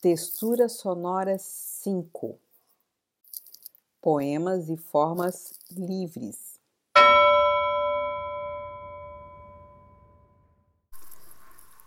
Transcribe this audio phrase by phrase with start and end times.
[0.00, 2.38] Textura sonora 5
[4.02, 6.60] Poemas e formas livres.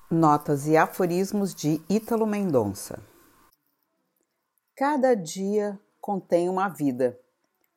[0.09, 2.99] Notas e aforismos de Ítalo Mendonça.
[4.76, 7.18] Cada dia contém uma vida.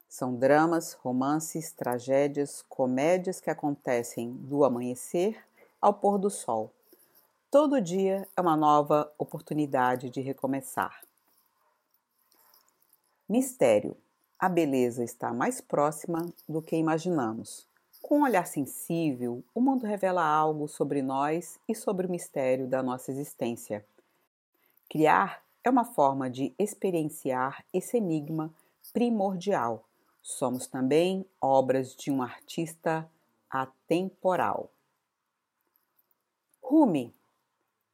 [0.08, 5.44] São dramas, romances, tragédias, comédias que acontecem do amanhecer
[5.78, 6.72] ao pôr do sol
[7.52, 11.02] Todo dia é uma nova oportunidade de recomeçar.
[13.28, 13.94] Mistério.
[14.38, 17.68] A beleza está mais próxima do que imaginamos.
[18.00, 22.82] Com um olhar sensível, o mundo revela algo sobre nós e sobre o mistério da
[22.82, 23.84] nossa existência.
[24.88, 28.50] Criar é uma forma de experienciar esse enigma
[28.94, 29.84] primordial.
[30.22, 33.06] Somos também obras de um artista
[33.50, 34.70] atemporal.
[36.62, 37.12] Rumi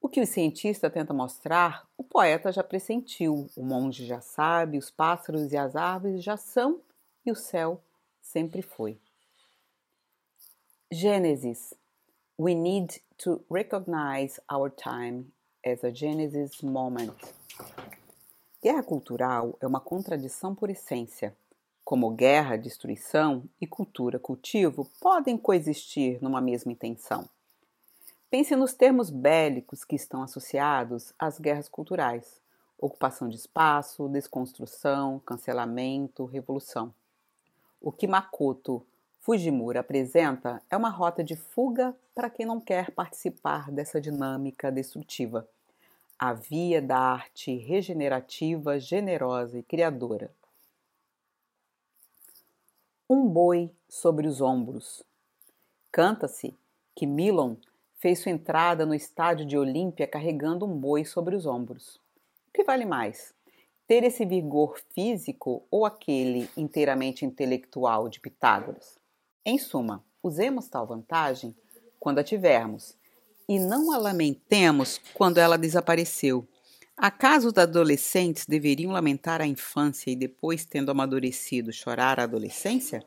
[0.00, 4.90] o que o cientista tenta mostrar, o poeta já pressentiu, o monge já sabe, os
[4.90, 6.80] pássaros e as árvores já são
[7.26, 7.82] e o céu
[8.20, 8.98] sempre foi.
[10.90, 11.74] Gênesis.
[12.40, 15.26] We need to recognize our time
[15.66, 17.14] as a Genesis moment.
[18.62, 21.36] Guerra cultural é uma contradição por essência.
[21.84, 27.28] Como guerra, destruição e cultura, cultivo podem coexistir numa mesma intenção.
[28.30, 32.42] Pense nos termos bélicos que estão associados às guerras culturais:
[32.78, 36.92] ocupação de espaço, desconstrução, cancelamento, revolução.
[37.80, 38.84] O que Makoto
[39.20, 45.48] Fujimura apresenta é uma rota de fuga para quem não quer participar dessa dinâmica destrutiva.
[46.18, 50.30] A via da arte regenerativa, generosa e criadora.
[53.08, 55.02] Um boi sobre os ombros.
[55.90, 56.54] Canta-se
[56.94, 57.56] que Milon
[57.98, 61.96] fez sua entrada no estádio de Olímpia carregando um boi sobre os ombros.
[62.48, 63.34] O que vale mais?
[63.86, 68.98] Ter esse vigor físico ou aquele inteiramente intelectual de Pitágoras?
[69.44, 71.54] Em suma, usemos tal vantagem
[71.98, 72.96] quando a tivermos
[73.48, 76.46] e não a lamentemos quando ela desapareceu.
[76.96, 83.02] Acaso os adolescentes deveriam lamentar a infância e depois, tendo amadurecido, chorar a adolescência?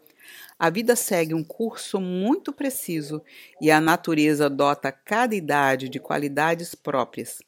[0.57, 3.21] A vida segue um curso muito preciso
[3.59, 7.39] e a natureza dota cada idade de qualidades próprias.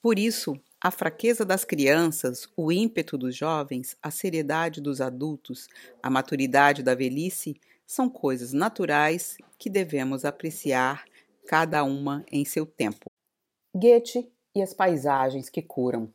[0.00, 5.66] Por isso, a fraqueza das crianças, o ímpeto dos jovens, a seriedade dos adultos,
[6.02, 11.04] a maturidade da velhice são coisas naturais que devemos apreciar
[11.46, 13.06] cada uma em seu tempo.
[13.74, 16.12] Goethe e as paisagens que curam.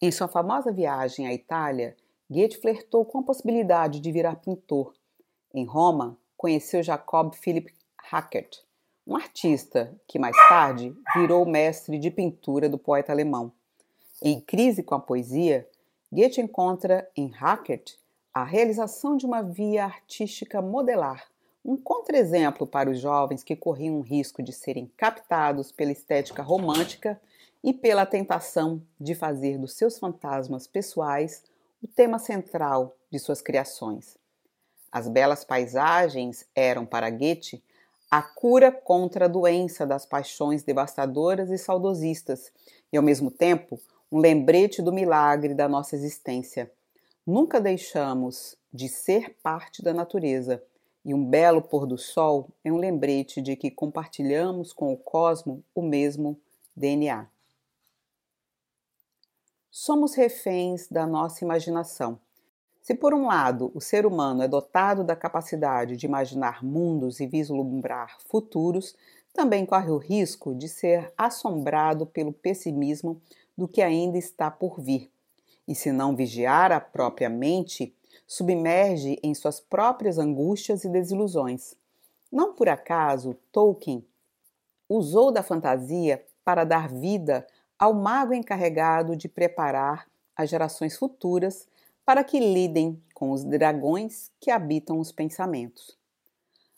[0.00, 1.96] Em sua famosa viagem à Itália,
[2.30, 4.92] Goethe flertou com a possibilidade de virar pintor
[5.54, 7.74] em Roma, conheceu Jacob Philipp
[8.10, 8.58] Hackert,
[9.06, 13.52] um artista que mais tarde virou mestre de pintura do poeta alemão.
[14.22, 15.68] Em crise com a poesia,
[16.12, 17.96] Goethe encontra em Hackert
[18.32, 21.26] a realização de uma via artística modelar,
[21.64, 27.20] um contra-exemplo para os jovens que corriam o risco de serem captados pela estética romântica
[27.62, 31.44] e pela tentação de fazer dos seus fantasmas pessoais
[31.82, 34.16] o tema central de suas criações.
[34.92, 37.64] As belas paisagens eram para Goethe
[38.10, 42.52] a cura contra a doença das paixões devastadoras e saudosistas,
[42.92, 46.70] e ao mesmo tempo um lembrete do milagre da nossa existência.
[47.26, 50.62] Nunca deixamos de ser parte da natureza,
[51.02, 55.64] e um belo pôr do sol é um lembrete de que compartilhamos com o cosmo
[55.74, 56.38] o mesmo
[56.76, 57.26] DNA.
[59.70, 62.20] Somos reféns da nossa imaginação
[62.82, 67.26] se, por um lado, o ser humano é dotado da capacidade de imaginar mundos e
[67.28, 68.96] vislumbrar futuros,
[69.32, 73.22] também corre o risco de ser assombrado pelo pessimismo
[73.56, 75.08] do que ainda está por vir.
[75.66, 77.94] E se não vigiar a própria mente,
[78.26, 81.76] submerge em suas próprias angústias e desilusões.
[82.32, 84.04] Não por acaso Tolkien
[84.88, 87.46] usou da fantasia para dar vida
[87.78, 91.68] ao mago encarregado de preparar as gerações futuras
[92.12, 95.96] para que lidem com os dragões que habitam os pensamentos.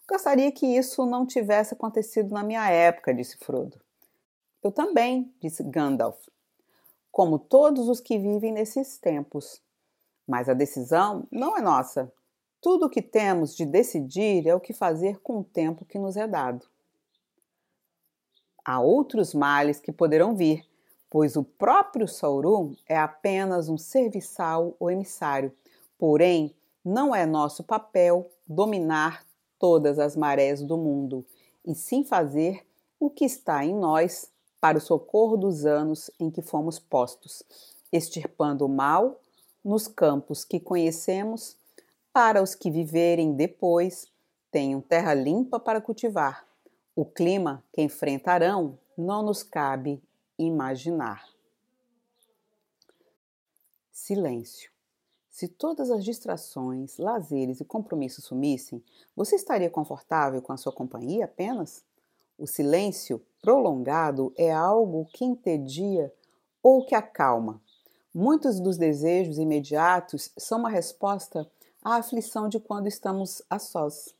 [0.08, 3.76] Gostaria que isso não tivesse acontecido na minha época, disse Frodo.
[4.62, 6.24] Eu também, disse Gandalf,
[7.10, 9.60] como todos os que vivem nesses tempos.
[10.24, 12.12] Mas a decisão não é nossa.
[12.60, 16.16] Tudo o que temos de decidir é o que fazer com o tempo que nos
[16.16, 16.64] é dado.
[18.64, 20.64] Há outros males que poderão vir,
[21.14, 25.52] pois o próprio Sauron é apenas um serviçal ou emissário.
[25.96, 26.52] Porém,
[26.84, 29.24] não é nosso papel dominar
[29.56, 31.24] todas as marés do mundo,
[31.64, 32.66] e sim fazer
[32.98, 34.28] o que está em nós
[34.60, 37.44] para o socorro dos anos em que fomos postos,
[37.92, 39.20] extirpando o mal
[39.64, 41.56] nos campos que conhecemos,
[42.12, 44.08] para os que viverem depois,
[44.50, 46.44] tenham terra limpa para cultivar.
[46.96, 50.02] O clima que enfrentarão não nos cabe
[50.38, 51.28] imaginar.
[53.90, 54.70] Silêncio.
[55.30, 58.82] Se todas as distrações, lazeres e compromissos sumissem,
[59.16, 61.84] você estaria confortável com a sua companhia apenas?
[62.38, 66.12] O silêncio prolongado é algo que entedia
[66.62, 67.60] ou que acalma.
[68.14, 71.50] Muitos dos desejos imediatos são uma resposta
[71.82, 74.14] à aflição de quando estamos a sós.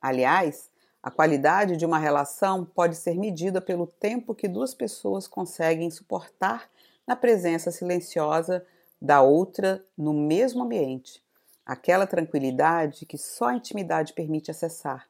[0.00, 0.70] Aliás,
[1.02, 6.68] a qualidade de uma relação pode ser medida pelo tempo que duas pessoas conseguem suportar
[7.06, 8.66] na presença silenciosa
[9.00, 11.22] da outra no mesmo ambiente.
[11.64, 15.08] Aquela tranquilidade que só a intimidade permite acessar.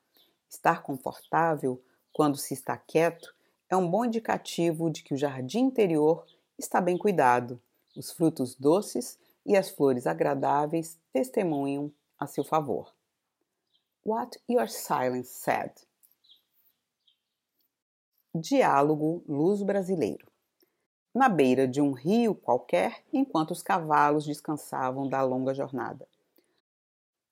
[0.48, 1.82] Estar confortável
[2.12, 3.34] quando se está quieto
[3.70, 6.26] é um bom indicativo de que o jardim interior
[6.58, 7.60] está bem cuidado.
[7.96, 12.97] Os frutos doces e as flores agradáveis testemunham a seu favor.
[14.10, 15.70] What Your Silence Said.
[18.34, 20.26] Diálogo Luz Brasileiro.
[21.14, 26.08] Na beira de um rio qualquer, enquanto os cavalos descansavam da longa jornada.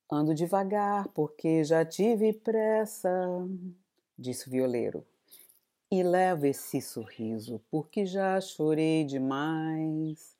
[0.07, 3.09] Ando devagar porque já tive pressa,
[4.15, 5.03] disse o violeiro.
[5.89, 10.37] E levo esse sorriso porque já chorei demais.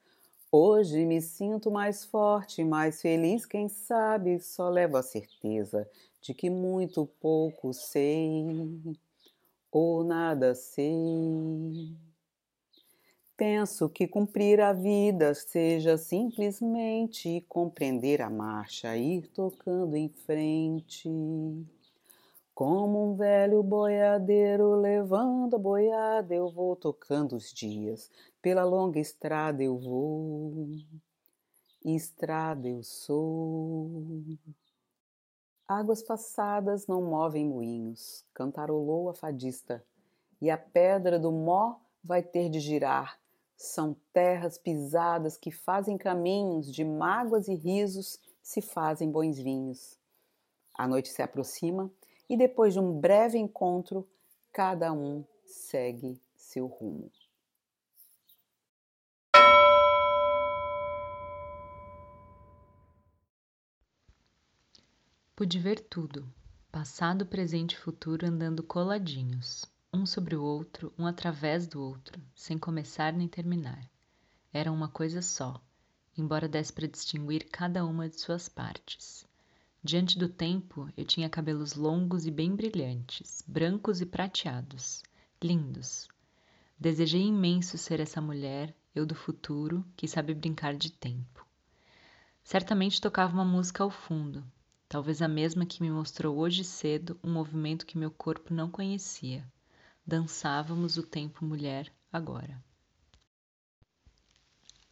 [0.52, 5.90] Hoje me sinto mais forte, mais feliz, quem sabe só levo a certeza
[6.22, 8.46] de que muito pouco sei
[9.72, 11.96] ou nada sei.
[13.38, 21.08] Penso que cumprir a vida seja simplesmente compreender a marcha, ir tocando em frente.
[22.56, 28.10] Como um velho boiadeiro levando a boiada, eu vou tocando os dias,
[28.42, 30.70] pela longa estrada eu vou,
[31.86, 34.02] estrada eu sou.
[35.68, 39.84] Águas passadas não movem moinhos, cantarolou a fadista,
[40.42, 43.20] e a pedra do mó vai ter de girar.
[43.58, 50.00] São terras pisadas que fazem caminhos, de mágoas e risos se fazem bons vinhos.
[50.74, 51.92] A noite se aproxima
[52.30, 54.08] e depois de um breve encontro,
[54.54, 57.12] cada um segue seu rumo.
[65.38, 66.28] Pude ver tudo,
[66.72, 72.58] passado, presente e futuro andando coladinhos, um sobre o outro, um através do outro, sem
[72.58, 73.88] começar nem terminar.
[74.52, 75.62] Eram uma coisa só,
[76.18, 79.28] embora desse para distinguir cada uma de suas partes.
[79.84, 85.04] Diante do tempo, eu tinha cabelos longos e bem brilhantes, brancos e prateados,
[85.40, 86.08] lindos.
[86.80, 91.46] Desejei imenso ser essa mulher, eu do futuro, que sabe brincar de tempo.
[92.44, 94.44] Certamente tocava uma música ao fundo,
[94.88, 99.46] talvez a mesma que me mostrou hoje cedo um movimento que meu corpo não conhecia.
[100.06, 102.64] Dançávamos o tempo mulher agora.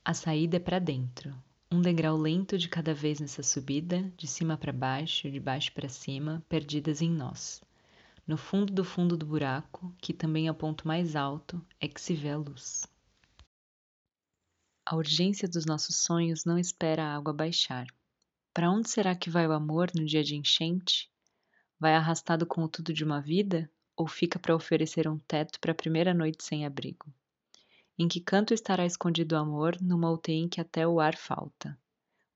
[0.04, 1.36] A saída é para dentro,
[1.72, 5.90] um degrau lento de cada vez nessa subida, de cima para baixo, de baixo para
[5.90, 7.62] cima, perdidas em nós.
[8.28, 12.02] No fundo do fundo do buraco, que também é o ponto mais alto, é que
[12.02, 12.88] se vê a luz.
[14.86, 17.88] A urgência dos nossos sonhos não espera a água baixar.
[18.56, 21.12] Para onde será que vai o amor no dia de enchente?
[21.78, 25.74] Vai arrastado com o tudo de uma vida ou fica para oferecer um teto para
[25.74, 27.14] a primeira noite sem abrigo?
[28.00, 31.78] Em que canto estará escondido o amor numa UTI em que até o ar falta?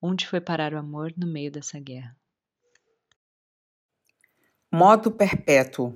[0.01, 2.13] Onde foi parar o amor no meio dessa guerra?
[4.69, 5.93] Moto perpétuo.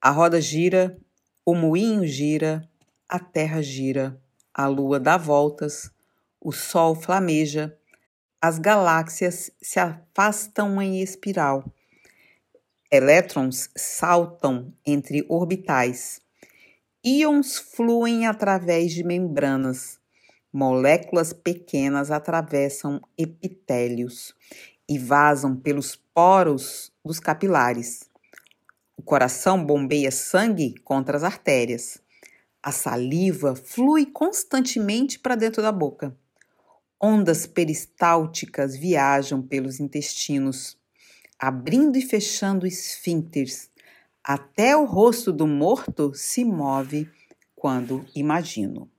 [0.00, 0.96] A roda gira,
[1.44, 2.70] o moinho gira,
[3.08, 4.22] a terra gira,
[4.54, 5.92] a lua dá voltas,
[6.40, 7.76] o sol flameja,
[8.40, 11.64] as galáxias se afastam em espiral.
[12.90, 16.20] Elétrons saltam entre orbitais
[17.04, 20.00] Íons fluem através de membranas.
[20.52, 24.34] Moléculas pequenas atravessam epitélios
[24.88, 28.10] e vazam pelos poros dos capilares.
[28.96, 32.02] O coração bombeia sangue contra as artérias.
[32.60, 36.16] A saliva flui constantemente para dentro da boca.
[37.00, 40.76] Ondas peristálticas viajam pelos intestinos,
[41.38, 43.70] abrindo e fechando esfíncteres,
[44.24, 47.08] até o rosto do morto se move
[47.54, 48.90] quando imagino.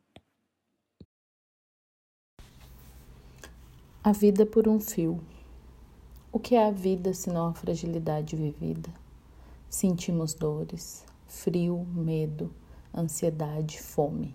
[4.01, 5.21] A vida por um fio.
[6.31, 8.89] O que é a vida senão a fragilidade vivida?
[9.69, 12.53] Sentimos dores, frio, medo,
[12.95, 14.33] ansiedade, fome.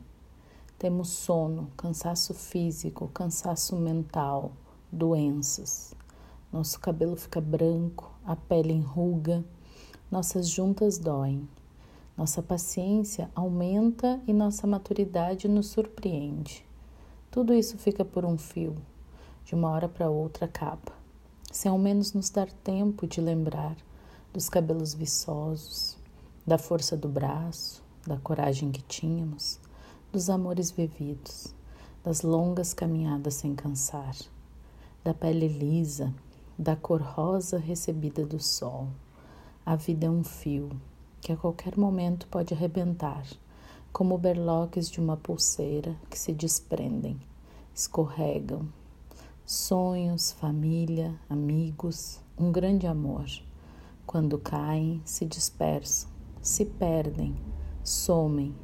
[0.78, 4.52] Temos sono, cansaço físico, cansaço mental,
[4.90, 5.94] doenças.
[6.52, 9.44] Nosso cabelo fica branco, a pele enruga,
[10.10, 11.48] nossas juntas doem.
[12.16, 16.64] Nossa paciência aumenta e nossa maturidade nos surpreende.
[17.30, 18.76] Tudo isso fica por um fio,
[19.44, 20.92] de uma hora para outra acaba,
[21.50, 23.76] sem ao menos nos dar tempo de lembrar
[24.32, 25.96] dos cabelos viçosos,
[26.46, 29.58] da força do braço, da coragem que tínhamos,
[30.14, 31.52] dos amores vividos,
[32.04, 34.14] das longas caminhadas sem cansar,
[35.02, 36.14] da pele lisa,
[36.56, 38.86] da cor rosa recebida do sol.
[39.66, 40.70] A vida é um fio
[41.20, 43.26] que a qualquer momento pode arrebentar,
[43.92, 47.18] como berloques de uma pulseira que se desprendem,
[47.74, 48.68] escorregam.
[49.44, 53.26] Sonhos, família, amigos, um grande amor.
[54.06, 56.08] Quando caem, se dispersam,
[56.40, 57.34] se perdem,
[57.82, 58.54] somem.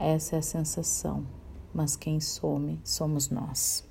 [0.00, 1.26] Essa é a sensação,
[1.74, 3.88] mas quem some somos nós.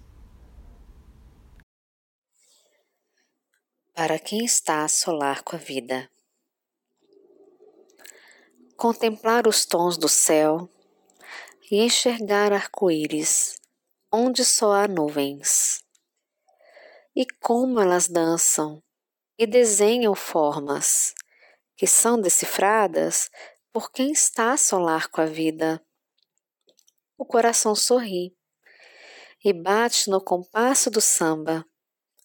[3.93, 6.09] Para quem está a solar com a vida
[8.79, 10.69] contemplar os tons do céu
[11.69, 13.59] e enxergar arco-íris
[14.09, 15.83] onde só há nuvens.
[17.13, 18.81] E como elas dançam
[19.37, 21.13] e desenham formas
[21.75, 23.29] que são decifradas
[23.73, 25.85] por quem está a solar com a vida.
[27.19, 28.33] O coração sorri
[29.43, 31.65] e bate no compasso do samba,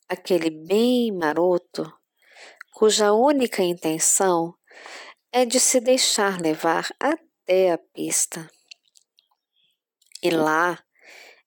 [0.09, 1.93] aquele bem maroto,
[2.73, 4.55] cuja única intenção
[5.33, 8.49] é de se deixar levar até a pista.
[10.23, 10.81] E lá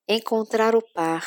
[0.05, 1.25] encontrar o par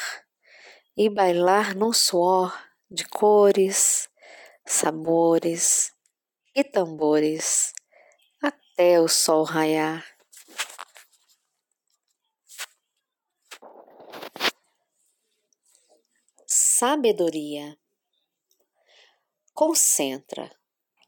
[0.95, 2.55] e bailar num suor
[2.91, 4.11] de cores,
[4.67, 5.95] sabores
[6.55, 7.73] e tambores
[8.43, 10.10] até o sol raiar.
[16.81, 17.79] Sabedoria.
[19.53, 20.51] Concentra,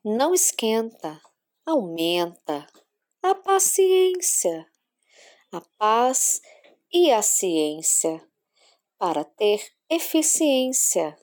[0.05, 1.19] não esquenta
[1.65, 2.67] aumenta
[3.23, 4.71] a paciência,
[5.51, 6.43] a paz
[6.93, 8.23] e a ciência
[8.99, 11.17] para ter eficiência,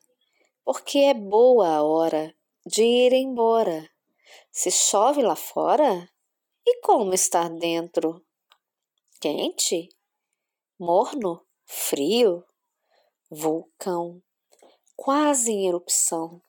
[0.65, 3.87] porque é boa a hora de ir embora.
[4.51, 6.09] Se chove lá fora,
[6.65, 8.25] e como estar dentro?
[9.21, 9.89] Quente?
[10.79, 11.45] Morno?
[11.67, 12.43] Frio?
[13.29, 14.19] Vulcão,
[15.01, 16.41] quase em erupção,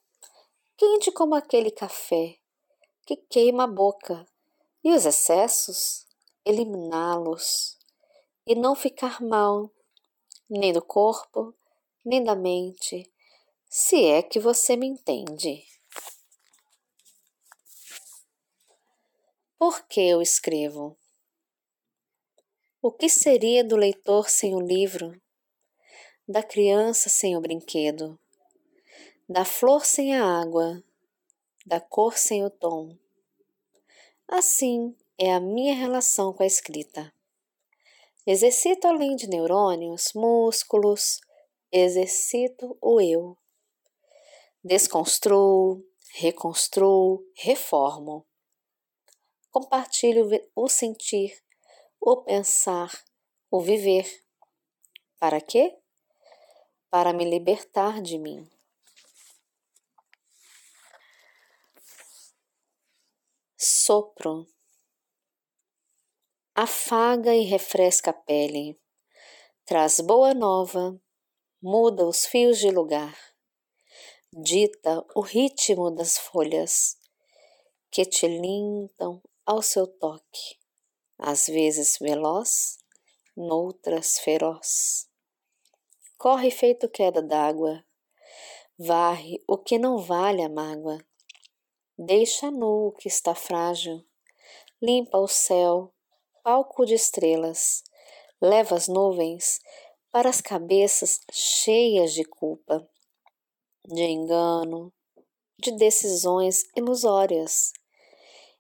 [0.77, 2.37] quente como aquele café
[3.07, 4.27] que queima a boca,
[4.83, 6.05] e os excessos,
[6.45, 7.79] eliminá-los
[8.45, 9.71] e não ficar mal,
[10.49, 11.55] nem do corpo,
[12.05, 13.09] nem da mente,
[13.69, 15.65] se é que você me entende.
[19.57, 20.99] Por que eu escrevo?
[22.83, 25.23] O que seria do leitor sem o livro?
[26.27, 28.19] Da criança sem o brinquedo?
[29.33, 30.83] Da flor sem a água?
[31.65, 32.99] da cor sem o tom.
[34.27, 37.15] Assim é a minha relação com a escrita.
[38.27, 41.21] Exercito além de neurônios, músculos,
[41.71, 43.37] exercito o eu.
[44.65, 45.81] Desconstruo,
[46.15, 48.27] reconstruo, reformo.
[49.53, 51.41] Compartilho o sentir,
[52.01, 52.91] o pensar,
[53.49, 54.11] o viver.
[55.21, 55.79] Para quê?
[56.91, 58.45] Para me libertar de mim.
[63.63, 64.47] Sopro.
[66.55, 68.81] Afaga e refresca a pele.
[69.67, 70.99] Traz boa nova,
[71.63, 73.15] muda os fios de lugar.
[74.33, 76.97] Dita o ritmo das folhas
[77.91, 80.59] que te lintam ao seu toque,
[81.19, 82.79] às vezes veloz,
[83.37, 85.07] noutras feroz.
[86.17, 87.85] Corre feito queda d'água,
[88.79, 90.99] varre o que não vale a mágoa
[92.03, 94.03] Deixa nu o que está frágil,
[94.81, 95.93] limpa o céu,
[96.43, 97.85] palco de estrelas,
[98.41, 99.61] leva as nuvens
[100.11, 102.89] para as cabeças cheias de culpa,
[103.85, 104.91] de engano,
[105.59, 107.71] de decisões ilusórias.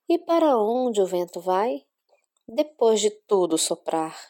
[0.06, 1.86] E para onde o vento vai?
[2.46, 4.20] Depois de tudo soprar,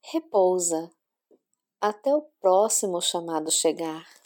[0.00, 0.90] repousa
[1.78, 4.23] até o próximo chamado chegar.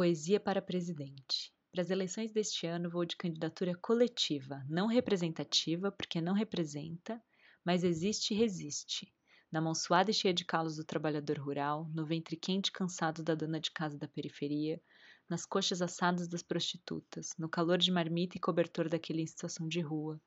[0.00, 1.52] Poesia para Presidente.
[1.70, 7.22] Para as eleições deste ano, vou de candidatura coletiva, não representativa, porque não representa,
[7.62, 9.12] mas existe e resiste.
[9.52, 13.22] Na mão suada e cheia de calos do trabalhador rural, no ventre quente e cansado
[13.22, 14.80] da dona de casa da periferia,
[15.28, 19.82] nas coxas assadas das prostitutas, no calor de marmita e cobertor daquele em situação de
[19.82, 20.18] rua,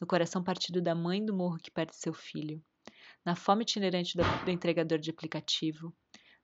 [0.00, 2.62] no coração partido da mãe do morro que perde seu filho,
[3.24, 5.92] na fome itinerante do, do entregador de aplicativo,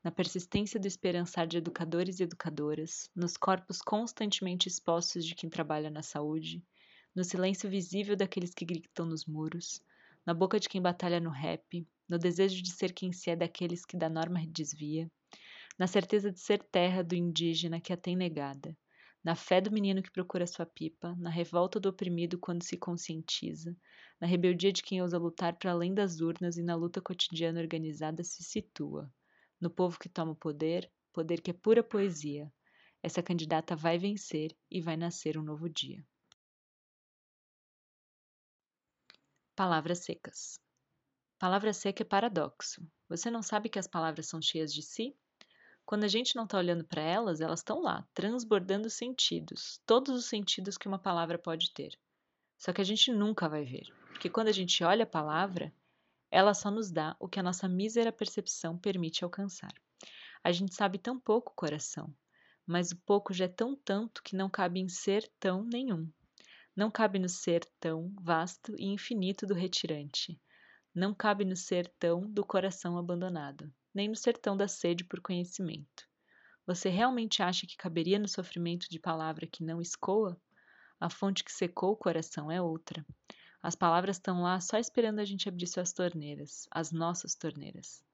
[0.03, 5.91] na persistência do esperançar de educadores e educadoras, nos corpos constantemente expostos de quem trabalha
[5.91, 6.65] na saúde,
[7.15, 9.81] no silêncio visível daqueles que gritam nos muros,
[10.27, 13.85] na boca de quem batalha no rap, no desejo de ser quem se é daqueles
[13.85, 15.09] que da norma desvia,
[15.79, 18.77] na certeza de ser terra do indígena que a tem negada,
[19.23, 23.77] na fé do menino que procura sua pipa, na revolta do oprimido quando se conscientiza,
[24.21, 28.25] na rebeldia de quem ousa lutar para além das urnas e na luta cotidiana organizada
[28.25, 29.09] se situa.
[29.63, 32.53] No povo que toma o poder, poder que é pura poesia.
[33.01, 36.05] Essa candidata vai vencer e vai nascer um novo dia.
[39.55, 40.59] Palavras secas.
[41.39, 42.85] Palavra seca é paradoxo.
[43.09, 45.17] Você não sabe que as palavras são cheias de si?
[45.85, 50.25] Quando a gente não está olhando para elas, elas estão lá, transbordando sentidos, todos os
[50.25, 51.97] sentidos que uma palavra pode ter.
[52.59, 55.73] Só que a gente nunca vai ver, porque quando a gente olha a palavra,
[56.33, 59.73] ela só nos dá o que a nossa mísera percepção permite alcançar.
[60.43, 62.13] A gente sabe tão pouco coração,
[62.67, 66.11] mas o pouco já é tão tanto que não cabe em ser tão nenhum.
[66.75, 70.41] Não cabe no ser tão vasto e infinito do retirante.
[70.93, 76.09] Não cabe no ser tão do coração abandonado nem no sertão da sede por conhecimento.
[76.67, 80.41] Você realmente acha que caberia no sofrimento de palavra que não escoa?
[80.99, 83.05] A fonte que secou o coração é outra.
[83.63, 88.05] As palavras estão lá só esperando a gente abrir suas torneiras, as nossas torneiras.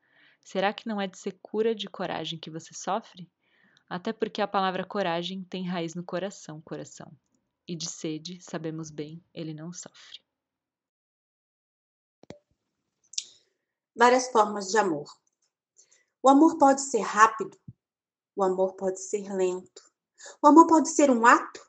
[0.44, 3.30] Será que não é de secura de coragem que você sofre?
[3.88, 7.10] Até porque a palavra coragem tem raiz no coração, coração.
[7.66, 10.20] E de sede, sabemos bem, ele não sofre.
[13.96, 15.10] Várias formas de amor.
[16.22, 17.58] O amor pode ser rápido,
[18.36, 19.82] o amor pode ser lento,
[20.42, 21.60] o amor pode ser um ato,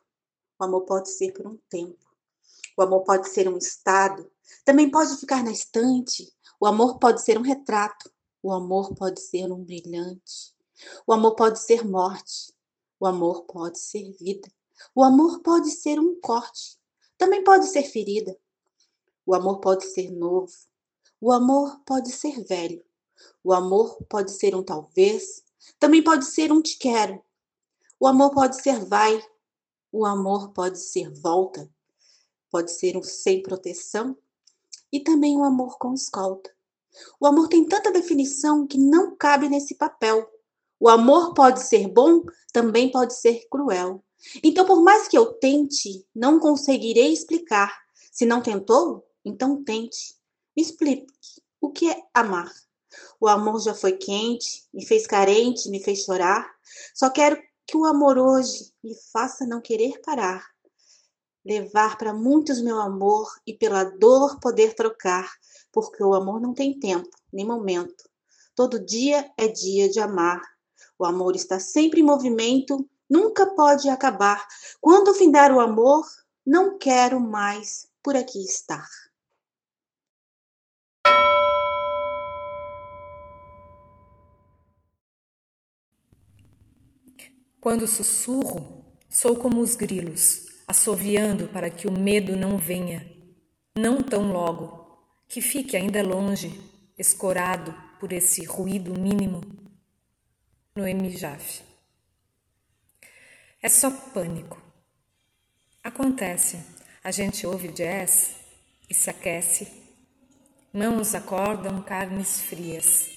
[0.58, 2.09] o amor pode ser por um tempo,
[2.76, 4.30] o amor pode ser um estado,
[4.64, 8.10] também pode ficar na estante, o amor pode ser um retrato,
[8.42, 10.54] o amor pode ser um brilhante,
[11.06, 12.54] o amor pode ser morte,
[12.98, 14.50] o amor pode ser vida,
[14.94, 16.78] o amor pode ser um corte,
[17.16, 18.36] também pode ser ferida,
[19.26, 20.52] o amor pode ser novo,
[21.20, 22.82] o amor pode ser velho,
[23.44, 25.44] o amor pode ser um talvez,
[25.78, 27.22] também pode ser um te quero.
[27.98, 29.22] O amor pode ser vai,
[29.92, 31.70] o amor pode ser volta,
[32.50, 34.16] pode ser um sem proteção
[34.92, 36.50] e também um amor com escolta.
[37.20, 40.28] O amor tem tanta definição que não cabe nesse papel.
[40.78, 44.02] O amor pode ser bom, também pode ser cruel.
[44.42, 47.72] Então, por mais que eu tente, não conseguirei explicar.
[48.12, 50.16] Se não tentou, então tente.
[50.56, 51.06] Me explique
[51.60, 52.52] o que é amar.
[53.20, 56.50] O amor já foi quente, me fez carente, me fez chorar.
[56.94, 60.44] Só quero que o amor hoje me faça não querer parar.
[61.44, 65.30] Levar para muitos meu amor e pela dor poder trocar,
[65.72, 68.04] porque o amor não tem tempo, nem momento.
[68.54, 70.42] Todo dia é dia de amar.
[70.98, 74.46] O amor está sempre em movimento, nunca pode acabar.
[74.80, 76.04] Quando findar o amor,
[76.44, 78.86] não quero mais por aqui estar.
[87.60, 93.04] Quando sussurro, sou como os grilos, assoviando para que o medo não venha,
[93.76, 96.60] não tão logo, que fique ainda longe,
[96.96, 99.40] escorado por esse ruído mínimo.
[100.76, 101.64] Noemi Jaffe.
[103.60, 104.62] É só pânico.
[105.82, 106.64] Acontece,
[107.02, 108.36] a gente ouve jazz
[108.88, 109.66] e se aquece,
[110.72, 113.10] mãos acordam carnes frias,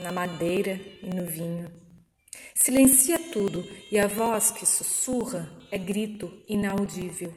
[0.00, 1.81] na madeira e no vinho
[2.54, 7.32] Silencia tudo e a voz que sussurra é grito inaudível.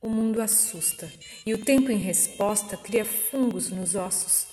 [0.00, 1.10] O mundo assusta
[1.46, 4.46] e o tempo em resposta cria fungos nos ossos,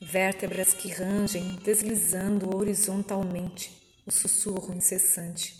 [0.00, 3.70] vértebras que rangem, deslizando horizontalmente
[4.06, 5.54] o sussurro incessante.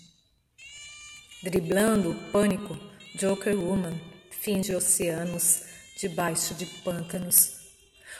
[1.43, 2.79] Driblando o pânico,
[3.17, 5.63] Joker Woman finge oceanos
[5.99, 7.53] debaixo de pântanos.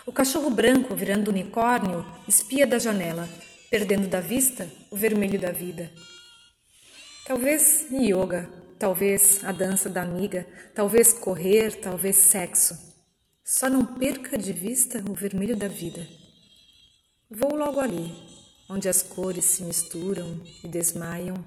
[0.07, 3.29] O cachorro branco, virando unicórnio, espia da janela,
[3.75, 5.91] perdendo da vista o vermelho da vida.
[7.27, 12.79] Talvez yoga, talvez a dança da amiga, talvez correr, talvez sexo.
[13.43, 16.07] Só não perca de vista o vermelho da vida.
[17.29, 18.15] Vou logo ali,
[18.71, 21.45] onde as cores se misturam e desmaiam.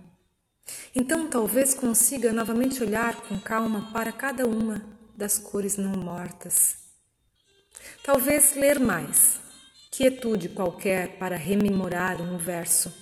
[0.94, 4.86] Então talvez consiga novamente olhar com calma para cada uma
[5.16, 6.76] das cores não mortas.
[8.04, 9.40] Talvez ler mais,
[9.92, 12.94] quietude qualquer para rememorar um verso.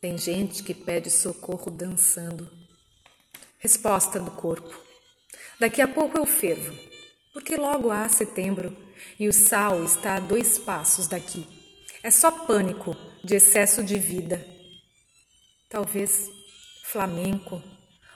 [0.00, 2.50] Tem gente que pede socorro dançando.
[3.58, 4.76] Resposta do corpo.
[5.60, 6.76] Daqui a pouco eu fervo,
[7.32, 8.76] porque logo há setembro
[9.18, 11.46] e o sal está a dois passos daqui.
[12.02, 14.44] É só pânico de excesso de vida.
[15.68, 16.28] Talvez
[16.82, 17.62] flamenco,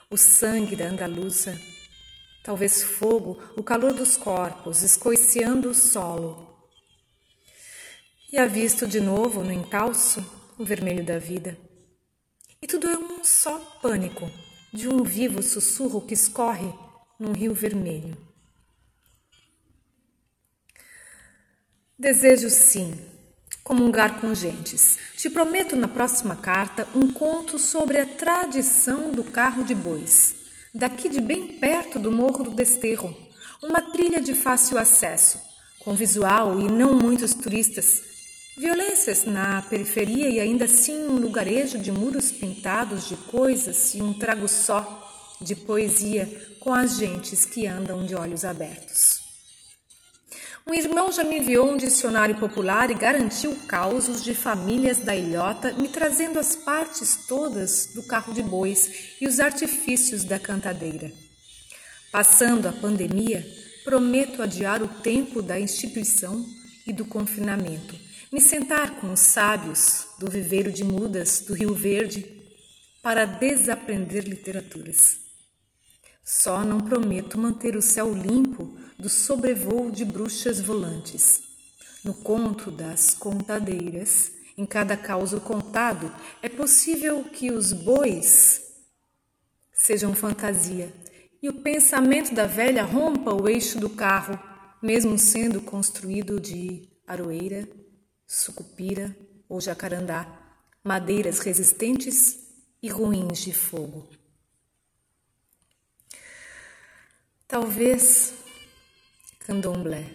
[0.09, 1.57] o sangue da andaluza.
[2.43, 6.46] Talvez fogo, o calor dos corpos, escoiciando o solo.
[8.29, 10.25] E avisto de novo no encalço
[10.57, 11.57] o vermelho da vida.
[12.61, 14.29] E tudo é um só pânico
[14.73, 16.73] de um vivo sussurro que escorre
[17.17, 18.17] num rio vermelho.
[21.97, 22.99] Desejo sim
[23.63, 24.97] comungar com gentes.
[25.17, 30.35] Te prometo na próxima carta um conto sobre a tradição do carro de bois,
[30.73, 33.13] daqui de bem perto do Morro do Desterro,
[33.61, 35.41] uma trilha de fácil acesso,
[35.79, 38.06] com visual e não muitos turistas.
[38.57, 44.11] Violências na periferia e ainda assim um lugarejo de muros pintados de coisas e um
[44.11, 46.27] trago só de poesia
[46.59, 49.19] com as gentes que andam de olhos abertos.
[50.65, 55.73] Um irmão já me enviou um dicionário popular e garantiu causos de famílias da ilhota,
[55.73, 61.13] me trazendo as partes todas do carro de bois e os artifícios da cantadeira.
[62.11, 63.47] Passando a pandemia,
[63.83, 66.43] prometo adiar o tempo da instituição
[66.87, 72.25] e do confinamento, me sentar com os sábios do viveiro de mudas do Rio Verde
[73.01, 75.19] para desaprender literaturas.
[76.23, 81.41] Só não prometo manter o céu limpo do sobrevoo de bruxas volantes.
[82.03, 88.61] No conto das contadeiras, em cada causo contado, é possível que os bois
[89.71, 90.91] sejam fantasia
[91.41, 94.37] e o pensamento da velha rompa o eixo do carro,
[94.81, 97.67] mesmo sendo construído de aroeira,
[98.27, 99.15] sucupira
[99.47, 100.27] ou jacarandá,
[100.83, 102.37] madeiras resistentes
[102.83, 104.07] e ruins de fogo.
[107.47, 108.33] Talvez
[109.39, 110.05] candomblé,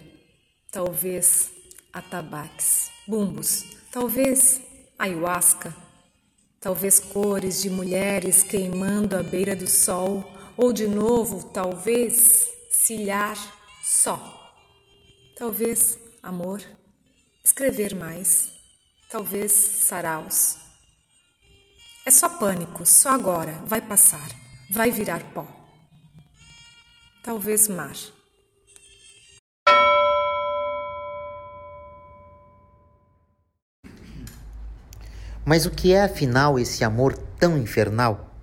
[0.71, 1.51] talvez
[1.91, 4.61] atabaques, bumbos, talvez
[4.99, 5.75] ayahuasca,
[6.59, 10.23] talvez cores de mulheres queimando à beira do sol,
[10.55, 13.35] ou de novo, talvez cilhar
[13.83, 14.55] só,
[15.35, 16.61] talvez amor,
[17.45, 18.53] escrever mais,
[19.09, 20.59] talvez saraus.
[22.05, 24.29] É só pânico, só agora, vai passar,
[24.71, 25.45] vai virar pó.
[27.21, 27.95] Talvez mar.
[35.45, 38.33] Mas o que é afinal esse amor tão infernal?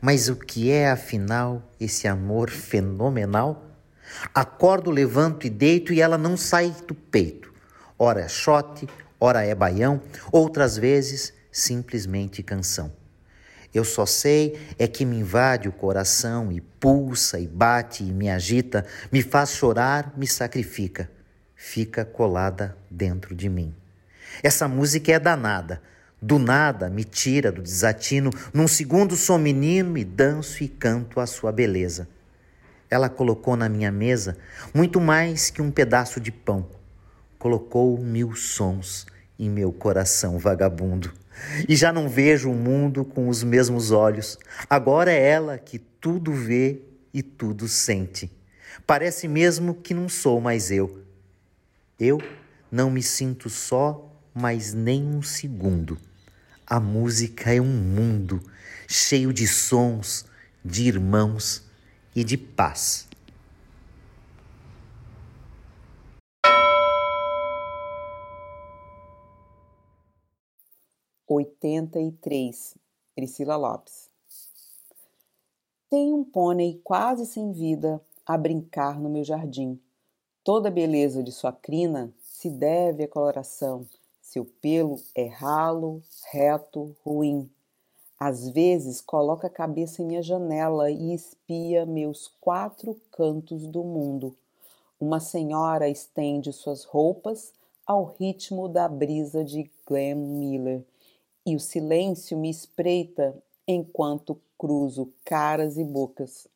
[0.00, 3.66] Mas o que é afinal esse amor fenomenal?
[4.34, 7.55] Acordo, levanto e deito e ela não sai do peito.
[7.98, 8.86] Ora é shot,
[9.18, 12.92] ora é baião, outras vezes simplesmente canção.
[13.74, 18.30] Eu só sei é que me invade o coração e pulsa e bate e me
[18.30, 21.10] agita, me faz chorar, me sacrifica,
[21.54, 23.74] fica colada dentro de mim.
[24.42, 25.82] Essa música é danada
[26.20, 31.26] do nada me tira do desatino, num segundo sou menino e danço e canto a
[31.26, 32.08] sua beleza.
[32.88, 34.36] Ela colocou na minha mesa
[34.72, 36.68] muito mais que um pedaço de pão.
[37.38, 39.06] Colocou mil sons
[39.38, 41.12] em meu coração vagabundo.
[41.68, 44.38] E já não vejo o mundo com os mesmos olhos.
[44.68, 46.80] Agora é ela que tudo vê
[47.12, 48.30] e tudo sente.
[48.86, 51.02] Parece mesmo que não sou mais eu.
[51.98, 52.18] Eu
[52.70, 55.98] não me sinto só mais nem um segundo.
[56.66, 58.42] A música é um mundo
[58.88, 60.26] cheio de sons,
[60.64, 61.64] de irmãos
[62.14, 63.08] e de paz.
[71.28, 72.76] Oitenta e três
[73.12, 74.08] Priscila Lopes
[75.90, 79.76] Tem um pônei quase sem vida a brincar no meu jardim.
[80.44, 83.84] Toda a beleza de sua crina se deve à coloração.
[84.22, 87.50] Seu pelo é ralo, reto, ruim.
[88.20, 94.36] Às vezes coloca a cabeça em minha janela e espia meus quatro cantos do mundo.
[95.00, 97.52] Uma senhora estende suas roupas
[97.84, 100.84] ao ritmo da brisa de Glenn Miller
[101.46, 106.48] e o silêncio me espreita enquanto cruzo caras e bocas.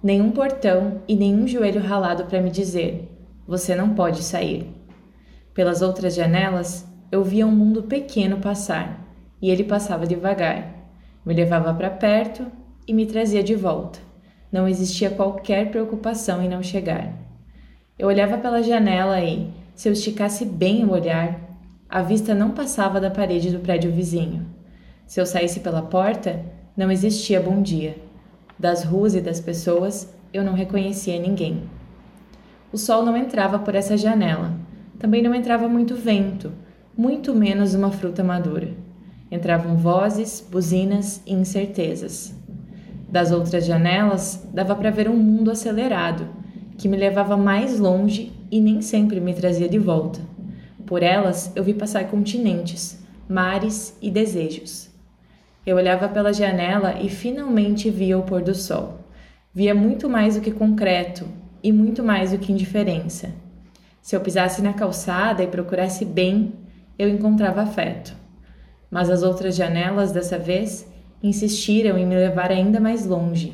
[0.01, 3.09] Nenhum portão e nenhum joelho ralado para me dizer:
[3.47, 4.67] você não pode sair.
[5.53, 9.05] Pelas outras janelas, eu via um mundo pequeno passar,
[9.41, 10.73] e ele passava devagar.
[11.25, 12.45] Me levava para perto
[12.87, 13.99] e me trazia de volta.
[14.51, 17.13] Não existia qualquer preocupação em não chegar.
[17.97, 21.39] Eu olhava pela janela e, se eu esticasse bem o olhar,
[21.87, 24.45] a vista não passava da parede do prédio vizinho.
[25.07, 26.43] Se eu saísse pela porta,
[26.75, 27.95] não existia bom dia.
[28.59, 31.63] Das ruas e das pessoas, eu não reconhecia ninguém.
[32.73, 34.51] O sol não entrava por essa janela.
[34.99, 36.51] Também não entrava muito vento,
[36.97, 38.71] muito menos uma fruta madura.
[39.31, 42.35] Entravam vozes, buzinas e incertezas.
[43.07, 46.27] Das outras janelas dava para ver um mundo acelerado,
[46.77, 50.19] que me levava mais longe e nem sempre me trazia de volta.
[50.85, 54.89] Por elas eu vi passar continentes, mares e desejos.
[55.65, 58.99] Eu olhava pela janela e finalmente via o pôr do sol.
[59.53, 61.27] Via muito mais do que concreto
[61.61, 63.29] e muito mais do que indiferença.
[64.01, 66.53] Se eu pisasse na calçada e procurasse bem,
[66.97, 68.15] eu encontrava afeto.
[68.89, 70.87] Mas as outras janelas dessa vez
[71.21, 73.53] insistiram em me levar ainda mais longe.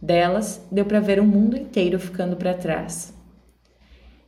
[0.00, 3.13] Delas deu para ver o mundo inteiro ficando para trás.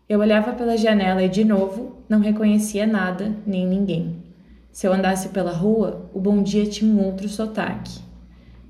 [0.08, 4.22] Eu olhava pela janela e de novo não reconhecia nada nem ninguém.
[4.70, 7.98] Se eu andasse pela rua, o bom dia tinha um outro sotaque.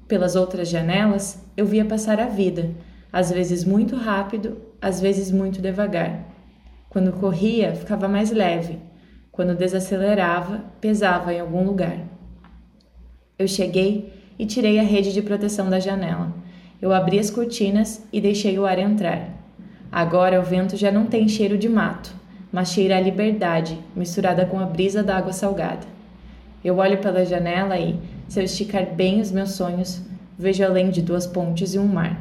[0.08, 2.70] Pelas outras janelas, eu via passar a vida,
[3.12, 6.26] às vezes muito rápido, às vezes muito devagar.
[6.88, 8.78] Quando corria, ficava mais leve.
[9.30, 11.98] Quando desacelerava, pesava em algum lugar.
[13.38, 16.32] Eu cheguei e tirei a rede de proteção da janela.
[16.80, 19.35] Eu abri as cortinas e deixei o ar entrar.
[19.90, 22.14] Agora o vento já não tem cheiro de mato,
[22.52, 25.86] mas cheira a liberdade, misturada com a brisa da água salgada.
[26.64, 30.02] Eu olho pela janela e, se eu esticar bem os meus sonhos,
[30.38, 32.20] vejo além de duas pontes e um mar.